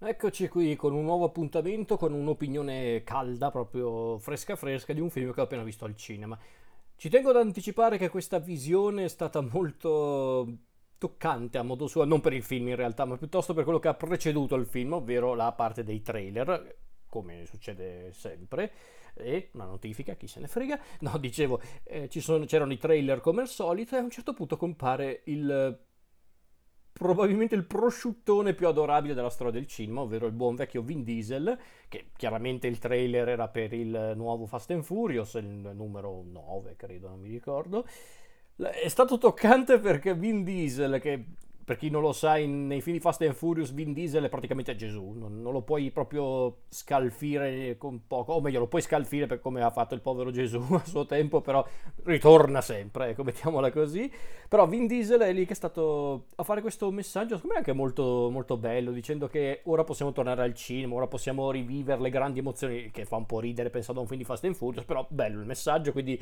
Eccoci 0.00 0.46
qui 0.46 0.76
con 0.76 0.94
un 0.94 1.02
nuovo 1.02 1.24
appuntamento, 1.24 1.96
con 1.96 2.12
un'opinione 2.12 3.02
calda, 3.02 3.50
proprio 3.50 4.16
fresca 4.18 4.54
fresca, 4.54 4.92
di 4.92 5.00
un 5.00 5.10
film 5.10 5.32
che 5.32 5.40
ho 5.40 5.42
appena 5.42 5.64
visto 5.64 5.84
al 5.84 5.96
cinema. 5.96 6.38
Ci 6.94 7.08
tengo 7.08 7.30
ad 7.30 7.36
anticipare 7.36 7.98
che 7.98 8.08
questa 8.08 8.38
visione 8.38 9.04
è 9.04 9.08
stata 9.08 9.40
molto 9.40 10.46
toccante 10.98 11.58
a 11.58 11.64
modo 11.64 11.88
suo, 11.88 12.04
non 12.04 12.20
per 12.20 12.32
il 12.32 12.44
film 12.44 12.68
in 12.68 12.76
realtà, 12.76 13.06
ma 13.06 13.16
piuttosto 13.16 13.54
per 13.54 13.64
quello 13.64 13.80
che 13.80 13.88
ha 13.88 13.94
preceduto 13.94 14.54
il 14.54 14.66
film, 14.66 14.92
ovvero 14.92 15.34
la 15.34 15.50
parte 15.50 15.82
dei 15.82 16.00
trailer, 16.00 16.76
come 17.08 17.44
succede 17.46 18.12
sempre. 18.12 18.70
E 19.14 19.50
una 19.54 19.64
notifica, 19.64 20.14
chi 20.14 20.28
se 20.28 20.38
ne 20.38 20.46
frega. 20.46 20.78
No, 21.00 21.18
dicevo, 21.18 21.60
eh, 21.82 22.08
sono, 22.20 22.44
c'erano 22.44 22.72
i 22.72 22.78
trailer 22.78 23.18
come 23.18 23.40
al 23.40 23.48
solito 23.48 23.96
e 23.96 23.98
a 23.98 24.02
un 24.02 24.10
certo 24.10 24.32
punto 24.32 24.56
compare 24.56 25.22
il 25.24 25.86
probabilmente 26.98 27.54
il 27.54 27.64
prosciuttone 27.64 28.52
più 28.52 28.66
adorabile 28.66 29.14
della 29.14 29.30
storia 29.30 29.52
del 29.52 29.66
cinema, 29.66 30.02
ovvero 30.02 30.26
il 30.26 30.32
buon 30.32 30.56
vecchio 30.56 30.82
Vin 30.82 31.04
Diesel, 31.04 31.56
che 31.88 32.10
chiaramente 32.16 32.66
il 32.66 32.78
trailer 32.78 33.28
era 33.28 33.48
per 33.48 33.72
il 33.72 34.12
nuovo 34.16 34.44
Fast 34.44 34.72
and 34.72 34.82
Furious, 34.82 35.34
il 35.34 35.70
numero 35.74 36.22
9 36.30 36.74
credo, 36.76 37.08
non 37.08 37.20
mi 37.20 37.30
ricordo. 37.30 37.86
È 38.56 38.88
stato 38.88 39.16
toccante 39.16 39.78
perché 39.78 40.14
Vin 40.14 40.42
Diesel, 40.42 41.00
che 41.00 41.24
per 41.68 41.76
chi 41.76 41.90
non 41.90 42.00
lo 42.00 42.14
sa, 42.14 42.38
in, 42.38 42.66
nei 42.66 42.80
film 42.80 42.96
di 42.96 43.02
Fast 43.02 43.20
and 43.20 43.34
Furious 43.34 43.72
Vin 43.72 43.92
Diesel 43.92 44.24
è 44.24 44.30
praticamente 44.30 44.74
Gesù, 44.74 45.12
non, 45.14 45.42
non, 45.42 45.52
lo 45.52 45.60
puoi 45.60 45.90
proprio 45.90 46.60
scalfire 46.70 47.76
con 47.76 48.06
poco, 48.06 48.32
o 48.32 48.40
meglio 48.40 48.60
lo 48.60 48.68
puoi 48.68 48.80
scalfire 48.80 49.26
per 49.26 49.42
come 49.42 49.60
ha 49.60 49.68
fatto 49.68 49.92
il 49.94 50.00
povero 50.00 50.30
Gesù 50.30 50.64
a 50.72 50.82
suo 50.86 51.04
tempo, 51.04 51.42
però 51.42 51.62
ritorna 52.04 52.62
sempre, 52.62 53.10
ecco, 53.10 53.22
mettiamola 53.22 53.70
così. 53.70 54.10
Però 54.48 54.66
Vin 54.66 54.86
Diesel 54.86 55.20
è 55.20 55.30
lì 55.34 55.44
che 55.44 55.52
è 55.52 55.56
stato 55.56 56.28
a 56.36 56.42
fare 56.42 56.62
questo 56.62 56.90
messaggio, 56.90 57.34
secondo 57.34 57.52
me 57.52 57.58
anche 57.58 57.74
molto, 57.74 58.30
molto 58.32 58.56
bello, 58.56 58.90
dicendo 58.90 59.28
che 59.28 59.60
ora 59.64 59.84
possiamo 59.84 60.12
tornare 60.12 60.40
al 60.40 60.54
cinema, 60.54 60.94
ora 60.94 61.06
possiamo 61.06 61.50
rivivere 61.50 62.00
le 62.00 62.08
grandi 62.08 62.38
emozioni, 62.38 62.90
che 62.90 63.04
fa 63.04 63.16
un 63.16 63.26
po' 63.26 63.40
ridere 63.40 63.68
pensando 63.68 64.00
a 64.00 64.04
un 64.04 64.08
film 64.08 64.20
di 64.20 64.26
Fast 64.26 64.42
and 64.44 64.54
Furious, 64.54 64.86
però 64.86 65.06
bello 65.10 65.38
il 65.38 65.46
messaggio, 65.46 65.92
quindi 65.92 66.18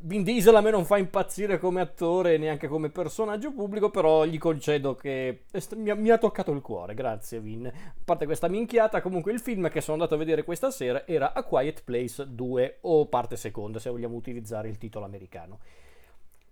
Vin 0.00 0.22
Diesel 0.22 0.54
a 0.54 0.60
me 0.60 0.70
non 0.70 0.84
fa 0.84 0.96
impazzire 0.96 1.58
come 1.58 1.80
attore 1.80 2.38
neanche 2.38 2.68
come 2.68 2.88
personaggio 2.88 3.52
pubblico, 3.52 3.90
però 3.90 4.24
gli 4.24 4.38
concedo 4.38 4.94
che 4.94 5.42
mi 5.74 5.90
ha, 5.90 5.96
mi 5.96 6.10
ha, 6.10 6.18
toccato 6.18 6.52
il 6.52 6.60
cuore, 6.60 6.94
grazie 6.94 7.40
Vin. 7.40 7.66
A 7.66 7.92
parte 8.04 8.24
questa 8.24 8.46
minchiata, 8.46 9.00
comunque 9.00 9.32
il 9.32 9.40
film 9.40 9.68
che 9.68 9.80
sono 9.80 9.94
andato 9.94 10.14
a 10.14 10.18
vedere 10.18 10.44
questa 10.44 10.70
sera 10.70 11.04
era 11.04 11.32
A 11.32 11.42
Quiet 11.42 11.82
Place 11.82 12.32
2 12.32 12.78
o 12.82 13.06
parte 13.06 13.36
seconda, 13.36 13.80
se 13.80 13.90
vogliamo 13.90 14.14
utilizzare 14.14 14.68
il 14.68 14.78
titolo 14.78 15.04
americano. 15.04 15.58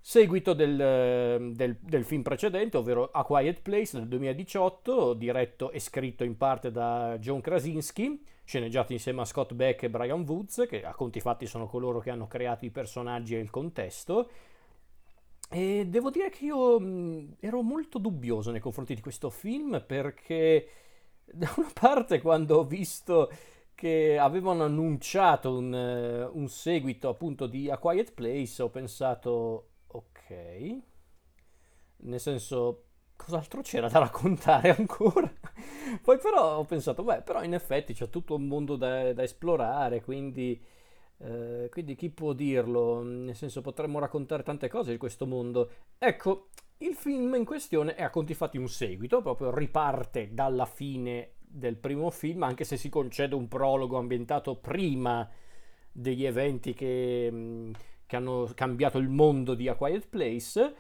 Seguito 0.01 0.53
del, 0.53 1.53
del, 1.55 1.77
del 1.81 2.05
film 2.05 2.23
precedente, 2.23 2.77
ovvero 2.77 3.11
A 3.13 3.25
Quiet 3.25 3.63
Place 3.63 3.97
del 3.97 4.09
2018, 4.09 5.15
diretto 5.15 5.71
e 5.71 5.79
scritto 5.79 6.25
in 6.25 6.37
parte 6.37 6.73
da 6.73 7.17
John 7.21 7.41
Krasinski, 7.41 8.25
sceneggiato 8.47 8.93
insieme 8.93 9.23
a 9.23 9.25
Scott 9.25 9.53
Beck 9.55 9.83
e 9.83 9.91
Brian 9.91 10.23
Woods, 10.23 10.67
che 10.69 10.85
a 10.85 10.95
conti 10.95 11.21
fatti 11.21 11.47
sono 11.47 11.67
coloro 11.67 11.99
che 11.99 12.11
hanno 12.11 12.29
creato 12.29 12.65
i 12.65 12.71
personaggi 12.71 13.35
e 13.35 13.41
il 13.41 13.51
contesto. 13.51 14.31
E 15.51 15.87
devo 15.87 16.11
dire 16.11 16.31
che 16.31 16.45
io 16.45 16.79
mh, 16.79 17.37
ero 17.41 17.63
molto 17.63 17.99
dubbioso 17.99 18.53
nei 18.53 18.61
confronti 18.61 18.95
di 18.95 19.01
questo 19.01 19.31
film 19.31 19.83
perché 19.85 20.69
da 21.25 21.53
una 21.57 21.71
parte 21.73 22.21
quando 22.21 22.59
ho 22.59 22.65
visto 22.65 23.31
che 23.75 24.17
avevano 24.17 24.65
annunciato 24.65 25.57
un, 25.57 25.73
uh, 25.73 26.39
un 26.39 26.49
seguito 26.49 27.09
appunto 27.09 27.47
di 27.47 27.69
A 27.71 27.79
Quiet 27.79 28.13
Place 28.15 28.63
ho 28.63 28.71
pensato 28.71 29.69
ok 29.89 30.79
nel 31.99 32.21
senso 32.21 32.86
cos'altro 33.17 33.62
c'era 33.62 33.89
da 33.89 33.98
raccontare 33.98 34.70
ancora? 34.77 35.33
Poi 36.03 36.19
però 36.19 36.59
ho 36.59 36.64
pensato, 36.64 37.03
beh, 37.03 37.22
però 37.22 37.42
in 37.42 37.55
effetti 37.55 37.95
c'è 37.95 38.09
tutto 38.11 38.34
un 38.34 38.47
mondo 38.47 38.77
da, 38.77 39.12
da 39.12 39.22
esplorare, 39.22 40.03
quindi, 40.03 40.61
eh, 41.19 41.69
quindi 41.70 41.94
chi 41.94 42.11
può 42.11 42.33
dirlo? 42.33 43.03
Nel 43.03 43.34
senso 43.34 43.61
potremmo 43.62 43.98
raccontare 43.98 44.43
tante 44.43 44.69
cose 44.69 44.93
di 44.93 44.99
questo 44.99 45.26
mondo. 45.26 45.71
Ecco, 45.99 46.49
il 46.78 46.94
film 46.94 47.34
in 47.34 47.44
questione 47.44 47.94
è 47.94 48.03
a 48.03 48.10
conti 48.10 48.34
fatti 48.34 48.59
un 48.59 48.69
seguito, 48.69 49.22
proprio 49.22 49.55
riparte 49.55 50.31
dalla 50.32 50.66
fine 50.66 51.32
del 51.38 51.76
primo 51.76 52.10
film, 52.10 52.43
anche 52.43 52.65
se 52.65 52.76
si 52.76 52.88
concede 52.88 53.34
un 53.34 53.49
prologo 53.49 53.97
ambientato 53.97 54.56
prima 54.56 55.28
degli 55.91 56.26
eventi 56.26 56.75
che, 56.75 57.72
che 58.05 58.16
hanno 58.16 58.50
cambiato 58.55 58.99
il 58.99 59.09
mondo 59.09 59.55
di 59.55 59.69
A 59.69 59.75
Quiet 59.75 60.06
Place 60.09 60.75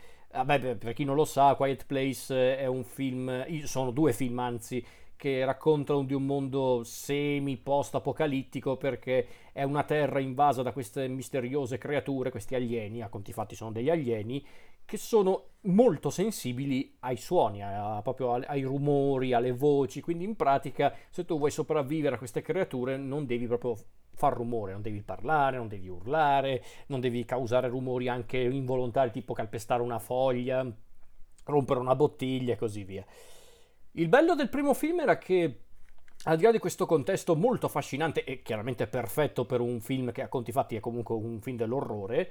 Vabbè, 0.44 0.76
per 0.76 0.92
chi 0.92 1.04
non 1.04 1.16
lo 1.16 1.24
sa, 1.24 1.54
Quiet 1.54 1.86
Place 1.86 2.58
è 2.58 2.66
un 2.66 2.84
film, 2.84 3.44
sono 3.64 3.90
due 3.90 4.12
film 4.12 4.38
anzi, 4.38 4.84
che 5.16 5.44
raccontano 5.46 6.04
di 6.04 6.12
un 6.12 6.26
mondo 6.26 6.82
semi 6.84 7.56
post-apocalittico 7.56 8.76
perché 8.76 9.26
è 9.52 9.62
una 9.62 9.82
terra 9.82 10.20
invasa 10.20 10.62
da 10.62 10.72
queste 10.72 11.08
misteriose 11.08 11.78
creature, 11.78 12.30
questi 12.30 12.54
alieni, 12.54 13.00
a 13.02 13.08
conti 13.08 13.32
fatti 13.32 13.54
sono 13.54 13.72
degli 13.72 13.88
alieni, 13.88 14.44
che 14.86 14.96
sono 14.96 15.48
molto 15.62 16.10
sensibili 16.10 16.96
ai 17.00 17.16
suoni, 17.16 17.62
a, 17.62 18.00
proprio 18.02 18.34
ai 18.34 18.62
rumori, 18.62 19.32
alle 19.32 19.52
voci, 19.52 20.00
quindi 20.00 20.24
in 20.24 20.36
pratica 20.36 20.94
se 21.10 21.24
tu 21.24 21.36
vuoi 21.36 21.50
sopravvivere 21.50 22.14
a 22.14 22.18
queste 22.18 22.40
creature 22.40 22.96
non 22.96 23.26
devi 23.26 23.46
proprio 23.46 23.76
far 24.14 24.32
rumore, 24.32 24.72
non 24.72 24.82
devi 24.82 25.02
parlare, 25.02 25.56
non 25.58 25.68
devi 25.68 25.88
urlare, 25.88 26.62
non 26.86 27.00
devi 27.00 27.24
causare 27.24 27.68
rumori 27.68 28.08
anche 28.08 28.38
involontari 28.38 29.10
tipo 29.10 29.34
calpestare 29.34 29.82
una 29.82 29.98
foglia, 29.98 30.66
rompere 31.44 31.80
una 31.80 31.94
bottiglia 31.94 32.54
e 32.54 32.56
così 32.56 32.84
via. 32.84 33.04
Il 33.92 34.08
bello 34.08 34.34
del 34.34 34.48
primo 34.48 34.72
film 34.72 35.00
era 35.00 35.18
che 35.18 35.62
al 36.24 36.36
di 36.36 36.44
là 36.44 36.50
di 36.50 36.58
questo 36.58 36.86
contesto 36.86 37.36
molto 37.36 37.66
affascinante 37.66 38.24
e 38.24 38.42
chiaramente 38.42 38.86
perfetto 38.86 39.44
per 39.44 39.60
un 39.60 39.80
film 39.80 40.12
che 40.12 40.22
a 40.22 40.28
conti 40.28 40.52
fatti 40.52 40.76
è 40.76 40.80
comunque 40.80 41.14
un 41.14 41.40
film 41.40 41.56
dell'orrore, 41.56 42.30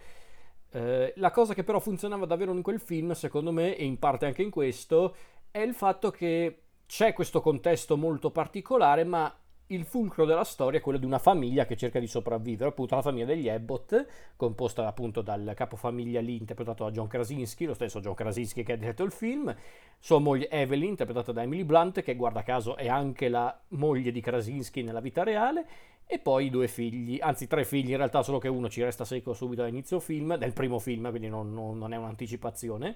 eh, 0.72 1.14
la 1.18 1.32
cosa 1.32 1.54
che 1.54 1.64
però 1.64 1.80
funzionava 1.80 2.26
davvero 2.26 2.52
in 2.52 2.62
quel 2.62 2.80
film, 2.80 3.12
secondo 3.14 3.52
me, 3.52 3.76
e 3.76 3.86
in 3.86 3.98
parte 4.00 4.26
anche 4.26 4.42
in 4.42 4.50
questo, 4.50 5.16
è 5.52 5.60
il 5.60 5.74
fatto 5.74 6.12
che 6.12 6.60
c'è 6.86 7.14
questo 7.14 7.42
contesto 7.42 7.98
molto 7.98 8.32
particolare, 8.32 9.04
ma 9.04 9.34
il 9.70 9.84
fulcro 9.84 10.26
della 10.26 10.44
storia 10.44 10.80
è 10.80 10.82
quello 10.82 11.00
di 11.00 11.06
una 11.06 11.18
famiglia 11.18 11.66
che 11.66 11.76
cerca 11.76 12.00
di 12.00 12.06
sopravvivere, 12.06 12.70
appunto 12.70 12.96
la 12.96 13.02
famiglia 13.02 13.26
degli 13.26 13.50
Abbott, 13.50 14.06
composta 14.36 14.86
appunto 14.86 15.22
dal 15.22 15.54
capofamiglia 15.56 16.22
lì 16.22 16.36
interpretato 16.38 16.84
da 16.84 16.92
John 16.92 17.08
Krasinski, 17.08 17.66
lo 17.66 17.74
stesso 17.74 18.00
John 18.00 18.14
Krasinski 18.14 18.64
che 18.64 18.74
ha 18.74 18.78
diretto 18.78 19.04
il 19.04 19.12
film, 19.12 19.56
sua 19.98 20.20
moglie 20.20 20.50
Evelyn 20.50 20.90
interpretata 20.90 21.32
da 21.32 21.42
Emily 21.42 21.64
Blunt, 21.64 22.02
che 22.02 22.16
guarda 22.16 22.44
caso 22.44 22.76
è 22.76 22.88
anche 22.88 23.28
la 23.28 23.60
moglie 23.70 24.12
di 24.12 24.22
Krasinski 24.22 24.84
nella 24.84 25.00
vita 25.00 25.24
reale, 25.24 25.66
e 26.08 26.20
poi 26.20 26.50
due 26.50 26.68
figli, 26.68 27.18
anzi 27.20 27.48
tre 27.48 27.66
figli 27.66 27.90
in 27.90 27.98
realtà, 27.98 28.22
solo 28.22 28.38
che 28.38 28.48
uno 28.48 28.70
ci 28.70 28.84
resta 28.84 29.06
secco 29.06 29.34
subito 29.34 29.64
all'inizio 29.64 30.00
film, 30.00 30.36
del 30.38 30.54
primo 30.54 30.78
film, 30.78 31.10
quindi 31.10 31.30
non, 31.30 31.52
non, 31.52 31.78
non 31.78 31.94
è 31.94 31.98
un'anticipazione. 31.98 32.96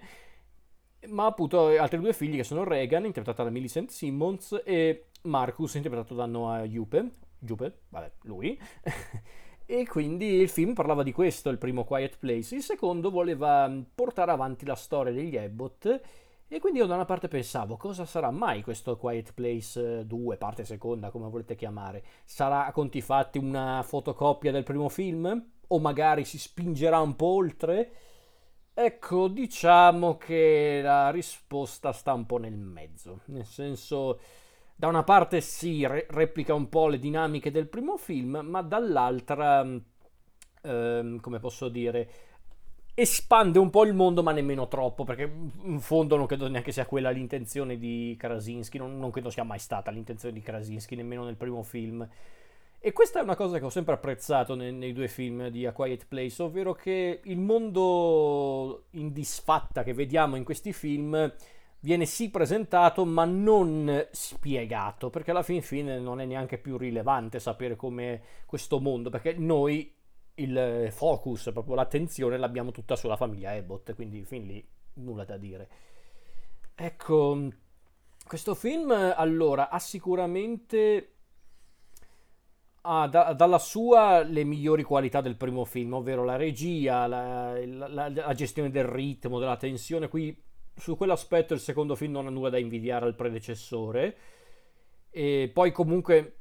Ma 1.08 1.26
appunto 1.26 1.68
altri 1.68 2.00
due 2.00 2.14
figli 2.14 2.36
che 2.36 2.44
sono 2.44 2.64
Regan, 2.64 3.06
interpretata 3.06 3.44
da 3.44 3.50
Millicent 3.50 3.90
Simmons, 3.90 4.62
e 4.64 5.08
Marcus, 5.24 5.74
interpretato 5.74 6.14
da 6.14 6.26
Noah 6.28 6.64
Jupe, 6.68 7.12
Jupe, 7.40 7.80
vabbè, 7.90 8.12
lui. 8.24 8.60
e 9.66 9.88
quindi 9.88 10.36
il 10.36 10.50
film 10.50 10.74
parlava 10.74 11.02
di 11.02 11.12
questo, 11.12 11.50
il 11.50 11.58
primo 11.58 11.86
Quiet 11.86 12.18
Place. 12.20 12.56
Il 12.56 12.62
secondo 12.62 13.10
voleva 13.10 13.72
portare 13.96 14.32
avanti 14.32 14.66
la 14.66 14.76
storia 14.76 15.12
degli 15.12 15.36
Abbott 15.36 16.02
e 16.52 16.60
quindi 16.60 16.80
io 16.80 16.88
da 16.88 16.96
una 16.96 17.06
parte 17.06 17.28
pensavo, 17.28 17.78
cosa 17.78 18.06
sarà 18.06 18.32
mai 18.32 18.64
questo 18.64 18.98
Quiet 18.98 19.34
Place 19.34 20.06
2, 20.08 20.36
parte 20.38 20.66
seconda, 20.66 21.12
come 21.12 21.30
volete 21.30 21.56
chiamare? 21.56 22.04
Sarà 22.26 22.66
a 22.66 22.72
conti 22.72 23.02
fatti 23.02 23.38
una 23.38 23.84
fotocopia 23.84 24.52
del 24.52 24.64
primo 24.64 24.90
film? 24.90 25.52
O 25.68 25.80
magari 25.80 26.26
si 26.26 26.40
spingerà 26.40 27.00
un 27.00 27.16
po' 27.16 27.28
oltre? 27.28 27.92
Ecco, 28.74 29.28
diciamo 29.28 30.18
che 30.18 30.80
la 30.82 31.12
risposta 31.12 31.92
sta 31.92 32.14
un 32.14 32.26
po' 32.26 32.38
nel 32.38 32.58
mezzo, 32.58 33.20
nel 33.26 33.46
senso, 33.46 34.20
da 34.74 34.88
una 34.88 35.04
parte 35.04 35.42
si 35.42 35.86
re- 35.86 36.08
replica 36.10 36.54
un 36.56 36.68
po' 36.70 36.88
le 36.88 36.98
dinamiche 36.98 37.52
del 37.52 37.68
primo 37.68 37.98
film, 37.98 38.40
ma 38.44 38.62
dall'altra, 38.64 39.68
ehm, 40.62 41.20
come 41.20 41.40
posso 41.40 41.70
dire, 41.70 42.10
espande 42.94 43.60
un 43.60 43.70
po' 43.70 43.86
il 43.86 43.94
mondo, 43.94 44.24
ma 44.24 44.32
nemmeno 44.32 44.68
troppo, 44.68 45.04
perché 45.04 45.32
in 45.64 45.80
fondo 45.80 46.16
non 46.18 46.26
credo 46.26 46.48
neanche 46.48 46.72
sia 46.72 46.86
quella 46.86 47.10
l'intenzione 47.10 47.78
di 47.78 48.16
Krasinski, 48.18 48.78
non, 48.78 49.00
non 49.00 49.12
credo 49.12 49.30
sia 49.30 49.44
mai 49.44 49.60
stata 49.60 49.92
l'intenzione 49.92 50.34
di 50.34 50.42
Krasinski, 50.42 50.96
nemmeno 50.96 51.24
nel 51.24 51.36
primo 51.36 51.64
film. 51.64 52.08
E 52.82 52.94
questa 52.94 53.20
è 53.20 53.24
una 53.24 53.36
cosa 53.36 53.60
che 53.60 53.66
ho 53.66 53.70
sempre 53.70 53.94
apprezzato 53.94 54.56
nei, 54.56 54.72
nei, 54.72 54.94
due 54.94 55.10
film 55.10 55.50
di 55.50 55.66
A 55.66 55.74
Quiet 55.74 56.06
Place, 56.08 56.42
ovvero 56.42 56.74
che 56.74 57.20
il 57.24 57.38
mondo 57.38 58.86
in 58.92 59.12
disfatta 59.12 59.84
che 59.84 59.94
vediamo 59.94 60.38
in 60.38 60.46
questi 60.46 60.72
film 60.72 61.34
viene 61.82 62.06
sì 62.06 62.30
presentato 62.30 63.06
ma 63.06 63.26
non 63.26 64.08
spiegato, 64.12 65.10
perché 65.10 65.32
alla 65.32 65.44
fin 65.44 65.62
fine 65.62 66.00
non 66.00 66.22
è 66.22 66.26
neanche 66.26 66.58
più 66.58 66.78
rilevante 66.78 67.40
sapere 67.40 67.76
come 67.76 68.22
questo 68.46 68.80
mondo, 68.80 69.10
perché 69.10 69.34
noi 69.34 69.94
il 70.42 70.90
focus, 70.92 71.50
proprio 71.52 71.76
l'attenzione 71.76 72.38
l'abbiamo 72.38 72.72
tutta 72.72 72.96
sulla 72.96 73.16
famiglia 73.16 73.52
Abbott, 73.52 73.94
quindi 73.96 74.24
fin 74.24 74.46
lì 74.46 74.68
nulla 74.96 75.26
da 75.26 75.38
dire. 75.38 75.70
Ecco, 76.76 77.48
Questo 78.26 78.56
film, 78.56 78.92
allora, 78.92 79.70
ha 79.70 79.80
sicuramente 79.80 81.14
ha 82.82 83.08
da, 83.08 83.34
dalla 83.34 83.58
sua 83.58 84.24
le 84.24 84.44
migliori 84.44 84.84
qualità 84.84 85.22
del 85.22 85.36
primo 85.36 85.66
film, 85.66 85.94
ovvero 85.94 86.24
la 86.24 86.38
regia, 86.38 87.06
la, 87.08 87.60
la, 87.66 88.10
la, 88.10 88.34
gestione 88.34 88.70
del 88.70 88.86
ritmo, 88.86 89.40
della 89.40 89.58
tensione. 89.58 90.08
Qui 90.08 90.44
su 90.76 90.96
quell'aspetto 90.96 91.54
il 91.54 91.60
secondo 91.60 91.96
film 91.96 92.14
non 92.14 92.28
ha 92.28 92.30
nulla 92.30 92.50
da 92.50 92.58
invidiare 92.58 93.06
al 93.06 93.16
predecessore. 93.16 94.18
E 95.10 95.50
poi 95.54 95.72
comunque 95.72 96.39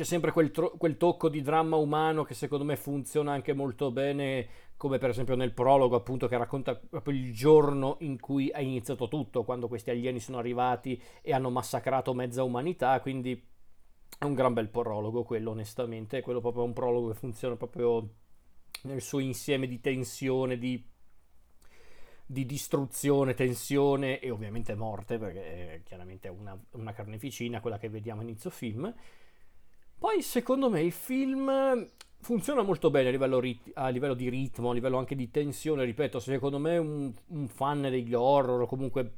c'è 0.00 0.06
sempre 0.06 0.32
quel, 0.32 0.50
tro- 0.50 0.70
quel 0.78 0.96
tocco 0.96 1.28
di 1.28 1.42
dramma 1.42 1.76
umano 1.76 2.24
che 2.24 2.32
secondo 2.32 2.64
me 2.64 2.76
funziona 2.76 3.32
anche 3.32 3.52
molto 3.52 3.90
bene 3.90 4.48
come 4.78 4.96
per 4.96 5.10
esempio 5.10 5.34
nel 5.34 5.52
prologo 5.52 5.94
appunto 5.94 6.26
che 6.26 6.38
racconta 6.38 6.74
proprio 6.74 7.14
il 7.14 7.34
giorno 7.34 7.96
in 8.00 8.18
cui 8.18 8.48
è 8.48 8.60
iniziato 8.60 9.08
tutto, 9.08 9.44
quando 9.44 9.68
questi 9.68 9.90
alieni 9.90 10.18
sono 10.18 10.38
arrivati 10.38 10.98
e 11.20 11.34
hanno 11.34 11.50
massacrato 11.50 12.14
mezza 12.14 12.42
umanità, 12.42 12.98
quindi 13.00 13.46
è 14.18 14.24
un 14.24 14.32
gran 14.32 14.54
bel 14.54 14.70
prologo 14.70 15.22
quello 15.22 15.50
onestamente, 15.50 16.16
è 16.16 16.22
quello 16.22 16.40
proprio 16.40 16.64
un 16.64 16.72
prologo 16.72 17.08
che 17.08 17.18
funziona 17.18 17.56
proprio 17.56 18.08
nel 18.84 19.02
suo 19.02 19.18
insieme 19.18 19.66
di 19.66 19.80
tensione, 19.80 20.56
di, 20.56 20.82
di 22.24 22.46
distruzione, 22.46 23.34
tensione 23.34 24.18
e 24.18 24.30
ovviamente 24.30 24.74
morte, 24.74 25.18
perché 25.18 25.74
è 25.74 25.82
chiaramente 25.82 26.28
una, 26.28 26.58
una 26.70 26.94
carneficina 26.94 27.60
quella 27.60 27.76
che 27.76 27.90
vediamo 27.90 28.22
a 28.22 28.24
inizio 28.24 28.48
film. 28.48 28.94
Poi 30.00 30.22
secondo 30.22 30.70
me 30.70 30.80
il 30.80 30.92
film 30.92 31.86
funziona 32.20 32.62
molto 32.62 32.88
bene 32.88 33.08
a 33.08 33.10
livello, 33.10 33.38
rit- 33.38 33.70
a 33.74 33.88
livello, 33.90 34.14
di 34.14 34.30
ritmo, 34.30 34.70
a 34.70 34.72
livello 34.72 34.96
anche 34.96 35.14
di 35.14 35.30
tensione, 35.30 35.84
ripeto, 35.84 36.18
secondo 36.18 36.58
me 36.58 36.78
un, 36.78 37.12
un 37.26 37.48
fan 37.48 37.82
degli 37.82 38.14
horror 38.14 38.62
o 38.62 38.66
comunque 38.66 39.12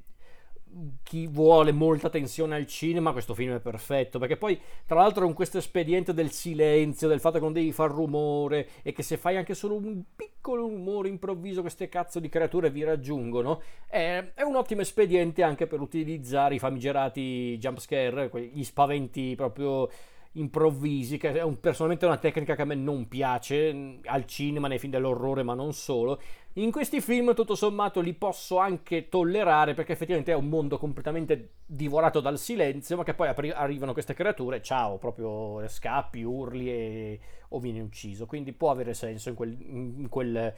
chi 1.04 1.28
vuole 1.28 1.70
molta 1.70 2.10
tensione 2.10 2.56
al 2.56 2.66
cinema, 2.66 3.12
questo 3.12 3.32
film 3.32 3.54
è 3.54 3.60
perfetto, 3.60 4.18
perché 4.18 4.36
poi 4.36 4.60
tra 4.84 4.96
l'altro 4.96 5.24
con 5.24 5.34
questo 5.34 5.58
espediente 5.58 6.14
del 6.14 6.32
silenzio, 6.32 7.06
del 7.06 7.20
fatto 7.20 7.38
che 7.38 7.44
non 7.44 7.52
devi 7.52 7.70
far 7.70 7.92
rumore 7.92 8.68
e 8.82 8.90
che 8.90 9.04
se 9.04 9.16
fai 9.16 9.36
anche 9.36 9.54
solo 9.54 9.76
un 9.76 10.02
piccolo 10.16 10.62
rumore 10.62 11.08
improvviso 11.08 11.60
queste 11.60 11.88
cazzo 11.88 12.18
di 12.18 12.28
creature 12.28 12.70
vi 12.70 12.82
raggiungono, 12.82 13.62
è, 13.86 14.32
è 14.34 14.42
un 14.42 14.56
ottimo 14.56 14.80
espediente 14.80 15.44
anche 15.44 15.68
per 15.68 15.80
utilizzare 15.80 16.56
i 16.56 16.58
famigerati 16.58 17.56
jump 17.58 17.78
scare, 17.78 18.28
gli 18.52 18.64
spaventi 18.64 19.34
proprio 19.36 19.88
improvvisi, 20.32 21.18
che 21.18 21.32
è 21.32 21.42
un, 21.42 21.60
personalmente 21.60 22.06
una 22.06 22.16
tecnica 22.16 22.54
che 22.54 22.62
a 22.62 22.64
me 22.64 22.74
non 22.74 23.08
piace 23.08 23.72
mm, 23.72 23.98
al 24.04 24.24
cinema, 24.26 24.68
nei 24.68 24.78
film 24.78 24.92
dell'orrore, 24.92 25.42
ma 25.42 25.54
non 25.54 25.72
solo. 25.72 26.20
In 26.54 26.70
questi 26.70 27.00
film, 27.00 27.34
tutto 27.34 27.54
sommato, 27.54 28.00
li 28.00 28.14
posso 28.14 28.58
anche 28.58 29.08
tollerare 29.08 29.74
perché 29.74 29.92
effettivamente 29.92 30.32
è 30.32 30.36
un 30.36 30.48
mondo 30.48 30.78
completamente 30.78 31.54
divorato 31.66 32.20
dal 32.20 32.38
silenzio, 32.38 32.96
ma 32.96 33.04
che 33.04 33.14
poi 33.14 33.28
apri- 33.28 33.50
arrivano 33.50 33.92
queste 33.92 34.14
creature, 34.14 34.62
ciao, 34.62 34.98
proprio 34.98 35.66
scappi, 35.66 36.22
urli 36.22 36.70
e... 36.70 37.20
o 37.50 37.58
vieni 37.58 37.80
ucciso. 37.80 38.26
Quindi 38.26 38.52
può 38.52 38.70
avere 38.70 38.94
senso 38.94 39.28
in 39.28 39.34
quel, 39.34 39.56
in 39.60 40.08
quel, 40.08 40.54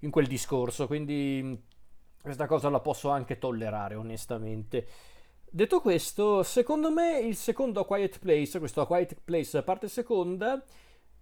in 0.00 0.10
quel 0.10 0.26
discorso. 0.26 0.86
Quindi 0.86 1.40
mm, 1.42 1.54
questa 2.22 2.46
cosa 2.46 2.68
la 2.68 2.80
posso 2.80 3.08
anche 3.10 3.38
tollerare, 3.38 3.94
onestamente. 3.94 4.86
Detto 5.50 5.80
questo, 5.80 6.42
secondo 6.42 6.90
me 6.90 7.20
il 7.20 7.34
secondo 7.34 7.80
A 7.80 7.86
Quiet 7.86 8.18
Place, 8.18 8.58
questo 8.58 8.86
Quiet 8.86 9.16
Place 9.24 9.62
parte 9.62 9.88
seconda, 9.88 10.62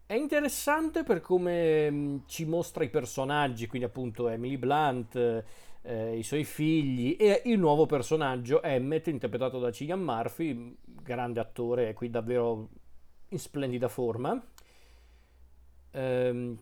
è 0.04 0.14
interessante 0.14 1.04
per 1.04 1.20
come 1.20 1.90
mm, 1.90 2.16
ci 2.26 2.44
mostra 2.44 2.82
i 2.82 2.90
personaggi, 2.90 3.68
quindi 3.68 3.86
appunto 3.86 4.28
Emily 4.28 4.56
Blunt, 4.56 5.44
eh, 5.82 6.18
i 6.18 6.24
suoi 6.24 6.42
figli 6.42 7.16
e 7.18 7.42
il 7.44 7.58
nuovo 7.58 7.86
personaggio 7.86 8.62
Emmett, 8.62 9.06
interpretato 9.06 9.60
da 9.60 9.70
Cillian 9.70 10.00
Murphy, 10.00 10.76
grande 10.84 11.38
attore, 11.38 11.94
qui 11.94 12.10
davvero 12.10 12.68
in 13.28 13.38
splendida 13.38 13.86
forma. 13.88 14.44
Ehm, 15.92 16.58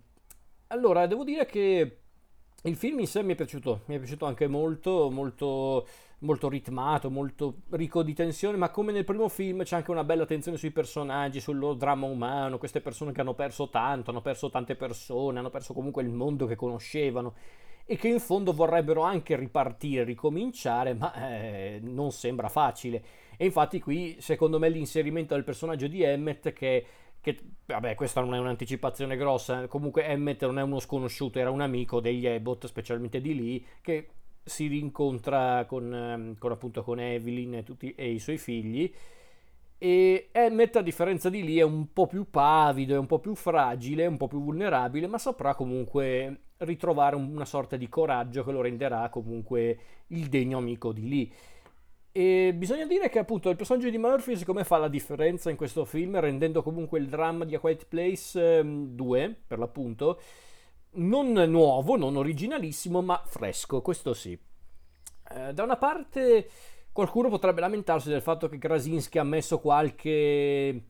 allora, 0.66 1.06
devo 1.06 1.25
dire 1.25 1.46
che 1.46 2.03
il 2.64 2.76
film 2.76 3.00
in 3.00 3.06
sé 3.06 3.22
mi 3.22 3.32
è 3.32 3.37
piaciuto, 3.37 3.82
mi 3.87 3.96
è 3.96 3.99
piaciuto 3.99 4.26
anche 4.26 4.46
molto, 4.46 5.11
molto 5.11 5.87
molto 6.25 6.49
ritmato, 6.49 7.11
molto 7.11 7.62
ricco 7.70 8.02
di 8.02 8.14
tensione, 8.14 8.56
ma 8.56 8.70
come 8.70 8.93
nel 8.93 9.05
primo 9.05 9.28
film 9.28 9.62
c'è 9.62 9.76
anche 9.76 9.90
una 9.90 10.05
bella 10.05 10.26
tensione 10.26 10.56
sui 10.56 10.70
personaggi, 10.70 11.40
sul 11.40 11.58
loro 11.58 11.75
dramma 11.75 12.06
umano, 12.06 12.58
queste 12.58 12.81
persone 12.81 13.12
che 13.12 13.20
hanno 13.20 13.34
perso 13.34 13.69
tanto, 13.69 14.11
hanno 14.11 14.22
perso 14.22 14.50
tante 14.50 14.75
persone, 14.75 15.38
hanno 15.38 15.50
perso 15.50 15.72
comunque 15.72 16.02
il 16.02 16.08
mondo 16.08 16.46
che 16.46 16.56
conoscevano 16.56 17.34
e 17.87 17.96
che 17.96 18.08
in 18.08 18.19
fondo 18.19 18.52
vorrebbero 18.52 19.02
anche 19.02 19.37
ripartire, 19.37 20.05
ricominciare, 20.05 20.94
ma 20.94 21.12
eh, 21.14 21.81
non 21.82 22.11
sembra 22.11 22.49
facile. 22.49 23.05
E 23.37 23.44
infatti 23.44 23.78
qui, 23.78 24.16
secondo 24.20 24.58
me, 24.58 24.70
l'inserimento 24.70 25.34
del 25.34 25.44
personaggio 25.44 25.87
di 25.87 26.02
Emmet 26.02 26.55
che 26.55 26.87
che 27.25 27.38
vabbè 27.65 27.94
questa 27.94 28.21
non 28.21 28.35
è 28.35 28.38
un'anticipazione 28.38 29.17
grossa 29.17 29.67
comunque 29.67 30.05
Emmet 30.05 30.44
non 30.44 30.59
è 30.59 30.62
uno 30.62 30.79
sconosciuto 30.79 31.38
era 31.38 31.50
un 31.50 31.62
amico 31.62 31.99
degli 31.99 32.26
Abbott 32.26 32.67
specialmente 32.67 33.23
di 33.23 33.35
lì 33.35 33.67
che 33.81 34.09
si 34.44 34.67
rincontra 34.67 35.65
con, 35.65 35.93
ehm, 35.93 36.38
con, 36.38 36.53
appunto 36.53 36.82
con 36.82 37.00
Evelyn 37.00 37.55
e, 37.55 37.62
tutti, 37.62 37.94
e 37.94 38.11
i 38.11 38.19
suoi 38.19 38.37
figli 38.37 38.93
e 39.79 40.29
Emmet 40.32 40.76
a 40.76 40.82
differenza 40.82 41.29
di 41.29 41.43
lì 41.43 41.59
è 41.59 41.62
un 41.62 41.93
po' 41.93 42.06
più 42.06 42.31
pavido, 42.31 42.94
è 42.94 42.99
un 42.99 43.06
po' 43.06 43.19
più 43.19 43.35
fragile, 43.35 44.06
un 44.06 44.17
po' 44.17 44.29
più 44.29 44.41
vulnerabile, 44.43 45.06
ma 45.06 45.19
saprà 45.19 45.55
comunque 45.55 46.38
ritrovare 46.59 47.17
una 47.17 47.44
sorta 47.44 47.76
di 47.76 47.88
coraggio 47.88 48.44
che 48.44 48.53
lo 48.53 48.62
renderà 48.62 49.09
comunque 49.11 49.79
il 50.09 50.29
degno 50.29 50.59
amico 50.59 50.93
di 50.93 51.09
lì. 51.09 51.32
E 52.16 52.55
bisogna 52.55 52.87
dire 52.87 53.08
che 53.08 53.19
appunto 53.19 53.50
il 53.50 53.56
personaggio 53.56 53.90
di 53.90 53.99
Murphy 53.99 54.37
siccome 54.37 54.62
fa 54.62 54.76
la 54.76 54.87
differenza 54.87 55.50
in 55.50 55.56
questo 55.56 55.84
film, 55.84 56.20
rendendo 56.20 56.62
comunque 56.62 57.00
il 57.00 57.08
dramma 57.08 57.44
di 57.44 57.56
A 57.56 57.58
Quiet 57.58 57.87
Place 57.88 58.62
2, 58.64 59.20
ehm, 59.20 59.37
per 59.44 59.58
l'appunto, 59.58 60.20
non 60.93 61.32
nuovo, 61.32 61.96
non 61.96 62.14
originalissimo, 62.14 63.02
ma 63.02 63.20
fresco, 63.26 63.82
questo 63.82 64.14
sì. 64.14 64.31
Eh, 64.31 65.52
da 65.52 65.64
una 65.64 65.76
parte 65.76 66.49
qualcuno 66.93 67.28
potrebbe 67.28 67.61
lamentarsi 67.61 68.08
del 68.11 68.22
fatto 68.22 68.49
che 68.49 68.58
Krasinski 68.58 69.19
ha 69.19 69.25
messo 69.25 69.58
qualche, 69.58 70.84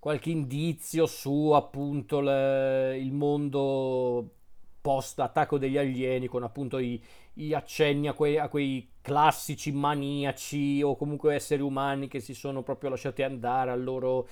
qualche 0.00 0.30
indizio 0.30 1.06
su 1.06 1.52
appunto 1.52 2.18
le, 2.18 2.98
il 2.98 3.12
mondo 3.12 4.32
post 4.80 5.20
attacco 5.20 5.58
degli 5.58 5.76
alieni 5.76 6.26
con 6.26 6.42
appunto 6.42 6.78
i, 6.78 7.00
i 7.34 7.54
accenni 7.54 8.08
a 8.08 8.12
quei, 8.12 8.38
a 8.38 8.48
quei, 8.48 8.88
classici 9.06 9.70
maniaci 9.70 10.82
o 10.82 10.96
comunque 10.96 11.36
esseri 11.36 11.62
umani 11.62 12.08
che 12.08 12.18
si 12.18 12.34
sono 12.34 12.64
proprio 12.64 12.90
lasciati 12.90 13.22
andare 13.22 13.70
al 13.70 13.84
loro 13.84 14.26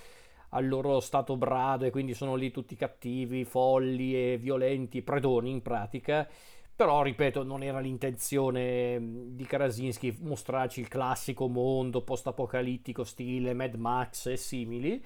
al 0.49 0.67
loro 0.67 0.99
stato 0.99 1.37
brado 1.37 1.85
e 1.85 1.91
quindi 1.91 2.13
sono 2.13 2.35
lì 2.35 2.51
tutti 2.51 2.75
cattivi, 2.75 3.45
folli 3.45 4.33
e 4.33 4.37
violenti, 4.37 5.03
predoni 5.03 5.51
in 5.51 5.63
pratica. 5.63 6.29
Però, 6.77 7.03
ripeto, 7.03 7.43
non 7.45 7.63
era 7.63 7.79
l'intenzione 7.81 9.01
di 9.31 9.45
Krasinski 9.45 10.17
mostrarci 10.23 10.81
il 10.81 10.89
classico 10.89 11.49
mondo 11.49 12.03
post-apocalittico 12.03 13.05
stile 13.05 13.53
Mad 13.53 13.75
Max 13.75 14.27
e 14.27 14.37
simili. 14.37 15.05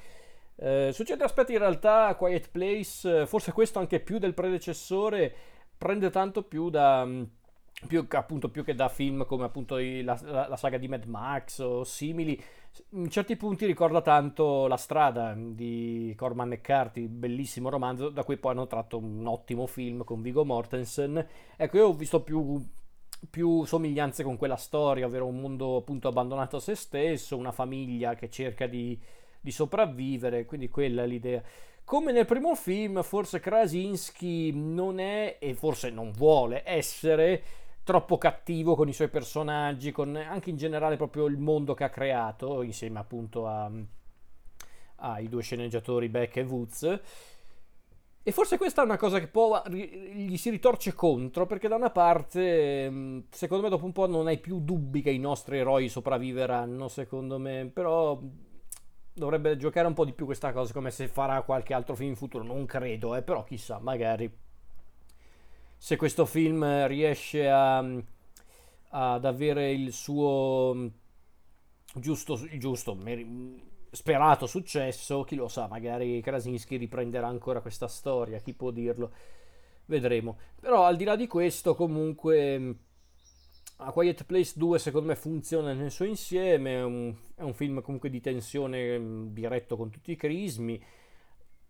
Eh, 0.56 0.90
su 0.92 1.04
certi 1.04 1.22
aspetti 1.22 1.52
in 1.52 1.58
realtà 1.58 2.14
Quiet 2.14 2.50
Place, 2.50 3.26
forse 3.26 3.52
questo 3.52 3.78
anche 3.78 4.00
più 4.00 4.18
del 4.18 4.34
predecessore, 4.34 5.34
prende 5.76 6.10
tanto 6.10 6.42
più 6.42 6.68
da... 6.70 7.06
Più, 7.86 8.04
appunto, 8.10 8.50
più 8.50 8.64
che 8.64 8.74
da 8.74 8.88
film 8.88 9.24
come 9.24 9.44
appunto 9.44 9.76
la, 9.78 10.18
la, 10.22 10.56
saga 10.56 10.78
di 10.78 10.88
Mad 10.88 11.04
Max 11.04 11.60
o 11.60 11.84
simili, 11.84 12.42
in 12.90 13.08
certi 13.08 13.36
punti 13.36 13.66
ricorda 13.66 14.00
tanto 14.00 14.66
La 14.66 14.76
strada 14.76 15.34
di 15.36 16.12
Corman 16.16 16.48
McCarthy, 16.48 17.06
bellissimo 17.06 17.68
romanzo, 17.68 18.08
da 18.08 18.24
cui 18.24 18.36
poi 18.36 18.52
hanno 18.52 18.66
tratto 18.66 18.98
un 18.98 19.24
ottimo 19.26 19.66
film 19.66 20.02
con 20.02 20.22
Vigo 20.22 20.44
Mortensen. 20.44 21.24
Ecco, 21.56 21.76
io 21.76 21.86
ho 21.86 21.94
visto 21.94 22.20
più, 22.22 22.60
più 23.30 23.64
somiglianze 23.64 24.24
con 24.24 24.36
quella 24.36 24.56
storia, 24.56 25.06
ovvero 25.06 25.26
un 25.26 25.40
mondo 25.40 25.76
appunto 25.76 26.08
abbandonato 26.08 26.56
a 26.56 26.60
se 26.60 26.74
stesso, 26.74 27.36
una 27.36 27.52
famiglia 27.52 28.16
che 28.16 28.28
cerca 28.28 28.66
di, 28.66 28.98
di 29.40 29.50
sopravvivere, 29.52 30.46
quindi 30.46 30.68
quella 30.68 31.04
è 31.04 31.06
l'idea. 31.06 31.42
Come 31.84 32.12
nel 32.12 32.26
primo 32.26 32.54
film, 32.54 33.02
forse 33.02 33.40
Krasinski 33.40 34.52
non 34.52 34.98
è 34.98 35.38
e 35.40 35.54
forse 35.54 35.90
non 35.90 36.10
vuole 36.10 36.62
essere 36.66 37.42
troppo 37.88 38.18
cattivo 38.18 38.74
con 38.74 38.86
i 38.86 38.92
suoi 38.92 39.08
personaggi, 39.08 39.92
con 39.92 40.14
anche 40.14 40.50
in 40.50 40.58
generale 40.58 40.96
proprio 40.96 41.24
il 41.24 41.38
mondo 41.38 41.72
che 41.72 41.84
ha 41.84 41.88
creato, 41.88 42.60
insieme 42.60 42.98
appunto 42.98 43.46
a, 43.46 43.72
ai 44.96 45.26
due 45.30 45.40
sceneggiatori 45.40 46.10
Beck 46.10 46.36
e 46.36 46.42
Woods. 46.42 47.00
E 48.22 48.30
forse 48.30 48.58
questa 48.58 48.82
è 48.82 48.84
una 48.84 48.98
cosa 48.98 49.18
che 49.18 49.28
può, 49.28 49.62
gli 49.70 50.36
si 50.36 50.50
ritorce 50.50 50.92
contro, 50.92 51.46
perché 51.46 51.66
da 51.66 51.76
una 51.76 51.88
parte, 51.88 52.90
mm, 52.90 53.20
secondo 53.30 53.64
me, 53.64 53.70
dopo 53.70 53.86
un 53.86 53.92
po' 53.92 54.06
non 54.06 54.26
hai 54.26 54.36
più 54.36 54.60
dubbi 54.60 55.00
che 55.00 55.10
i 55.10 55.18
nostri 55.18 55.56
eroi 55.56 55.88
sopravviveranno, 55.88 56.88
secondo 56.88 57.38
me, 57.38 57.70
però 57.72 58.20
dovrebbe 59.14 59.56
giocare 59.56 59.86
un 59.86 59.94
po' 59.94 60.04
di 60.04 60.12
più 60.12 60.26
questa 60.26 60.52
cosa, 60.52 60.74
come 60.74 60.90
se 60.90 61.08
farà 61.08 61.40
qualche 61.40 61.72
altro 61.72 61.94
film 61.96 62.10
in 62.10 62.16
futuro, 62.16 62.44
non 62.44 62.66
credo, 62.66 63.16
eh, 63.16 63.22
però 63.22 63.44
chissà, 63.44 63.78
magari 63.78 64.30
se 65.78 65.96
questo 65.96 66.26
film 66.26 66.86
riesce 66.86 67.48
a, 67.48 67.78
ad 67.78 69.24
avere 69.24 69.72
il 69.72 69.92
suo 69.92 70.90
giusto, 71.94 72.38
giusto 72.58 72.94
sperato 73.90 74.46
successo, 74.46 75.24
chi 75.24 75.36
lo 75.36 75.48
sa, 75.48 75.66
magari 75.66 76.20
Krasinski 76.20 76.76
riprenderà 76.76 77.28
ancora 77.28 77.60
questa 77.60 77.88
storia, 77.88 78.38
chi 78.40 78.52
può 78.52 78.70
dirlo, 78.70 79.12
vedremo. 79.86 80.38
Però 80.60 80.84
al 80.84 80.96
di 80.96 81.04
là 81.04 81.16
di 81.16 81.26
questo, 81.26 81.74
comunque, 81.74 82.74
A 83.76 83.92
Quiet 83.92 84.24
Place 84.24 84.54
2 84.56 84.78
secondo 84.78 85.08
me 85.08 85.16
funziona 85.16 85.72
nel 85.72 85.90
suo 85.90 86.04
insieme, 86.04 86.74
è 86.74 86.82
un, 86.82 87.14
è 87.36 87.42
un 87.42 87.54
film 87.54 87.80
comunque 87.80 88.10
di 88.10 88.20
tensione 88.20 89.30
diretto 89.32 89.76
con 89.76 89.90
tutti 89.90 90.12
i 90.12 90.16
crismi. 90.16 90.82